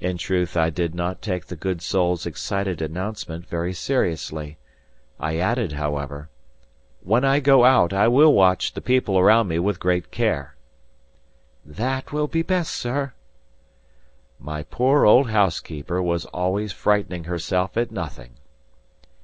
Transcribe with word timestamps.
In 0.00 0.18
truth 0.18 0.56
I 0.56 0.68
did 0.68 0.96
not 0.96 1.22
take 1.22 1.46
the 1.46 1.54
good 1.54 1.80
soul's 1.80 2.26
excited 2.26 2.82
announcement 2.82 3.46
very 3.46 3.72
seriously. 3.72 4.58
I 5.20 5.36
added, 5.38 5.74
however, 5.74 6.28
"When 7.04 7.24
I 7.24 7.38
go 7.38 7.64
out, 7.64 7.92
I 7.92 8.08
will 8.08 8.32
watch 8.32 8.72
the 8.72 8.80
people 8.80 9.16
around 9.16 9.46
me 9.46 9.60
with 9.60 9.78
great 9.78 10.10
care." 10.10 10.56
"That 11.64 12.12
will 12.12 12.26
be 12.26 12.42
best, 12.42 12.74
sir." 12.74 13.12
My 14.40 14.64
poor 14.64 15.04
old 15.06 15.30
housekeeper 15.30 16.02
was 16.02 16.24
always 16.24 16.72
frightening 16.72 17.22
herself 17.22 17.76
at 17.76 17.92
nothing. 17.92 18.38